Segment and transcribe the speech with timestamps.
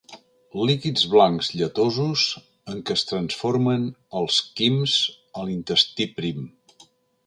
[0.69, 2.25] Líquids blancs lletosos
[2.75, 3.87] en què es transformen
[4.23, 4.99] els quims
[5.41, 6.47] a l'intestí prim.